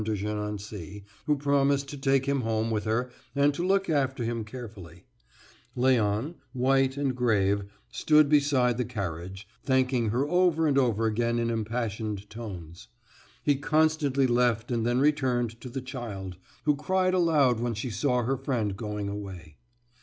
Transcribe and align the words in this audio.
de 0.03 0.17
Gernancé, 0.17 1.03
who 1.27 1.37
promised 1.37 1.87
to 1.87 1.95
take 1.95 2.25
him 2.25 2.41
home 2.41 2.71
with 2.71 2.85
her 2.85 3.11
and 3.35 3.53
to 3.53 3.63
look 3.63 3.87
after 3.87 4.23
him 4.23 4.43
carefully; 4.43 5.03
Léon, 5.77 6.33
white 6.53 6.97
and 6.97 7.15
grave, 7.15 7.65
stood 7.91 8.27
beside 8.27 8.79
the 8.79 8.83
carriage, 8.83 9.47
thanking 9.63 10.09
her 10.09 10.27
over 10.27 10.65
and 10.65 10.79
over 10.79 11.05
again 11.05 11.37
in 11.37 11.51
impassioned 11.51 12.27
tones. 12.31 12.87
He 13.43 13.57
constantly 13.57 14.25
left 14.25 14.71
and 14.71 14.87
then 14.87 14.99
returned 14.99 15.61
to 15.61 15.69
the 15.69 15.81
child, 15.81 16.35
who 16.63 16.75
cried 16.75 17.13
aloud 17.13 17.59
when 17.59 17.75
she 17.75 17.91
saw 17.91 18.23
her 18.23 18.37
friend 18.37 18.75
going 18.75 19.07
away. 19.07 19.57